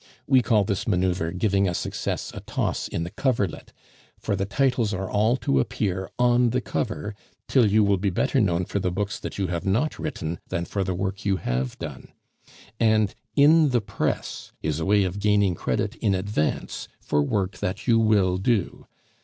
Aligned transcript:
We 0.25 0.41
call 0.41 0.63
this 0.63 0.87
manoeuvre 0.87 1.31
'giving 1.35 1.67
a 1.67 1.75
success 1.75 2.31
a 2.33 2.39
toss 2.39 2.87
in 2.87 3.03
the 3.03 3.11
coverlet,' 3.11 3.71
for 4.17 4.35
the 4.35 4.47
titles 4.47 4.95
are 4.95 5.07
all 5.07 5.37
to 5.37 5.59
appear 5.59 6.09
on 6.17 6.49
the 6.49 6.59
cover, 6.59 7.13
till 7.47 7.67
you 7.71 7.83
will 7.83 7.97
be 7.97 8.09
better 8.09 8.41
known 8.41 8.65
for 8.65 8.79
the 8.79 8.89
books 8.89 9.19
that 9.19 9.37
you 9.37 9.45
have 9.49 9.63
not 9.63 9.99
written 9.99 10.39
than 10.47 10.65
for 10.65 10.83
the 10.83 10.95
work 10.95 11.23
you 11.23 11.37
have 11.37 11.77
done. 11.77 12.11
And 12.79 13.13
'In 13.35 13.69
the 13.69 13.79
Press' 13.79 14.51
is 14.63 14.79
a 14.79 14.85
way 14.85 15.03
of 15.03 15.19
gaining 15.19 15.53
credit 15.53 15.93
in 15.97 16.15
advance 16.15 16.87
for 16.99 17.21
work 17.21 17.59
that 17.59 17.85
you 17.85 17.99
will 17.99 18.37
do. 18.37 18.87